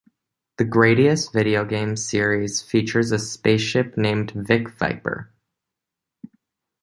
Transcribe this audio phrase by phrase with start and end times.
[0.57, 5.31] The "Gradius" video game series features a spaceship named "Vic Viper".